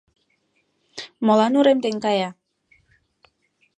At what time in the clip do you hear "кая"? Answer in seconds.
2.03-2.29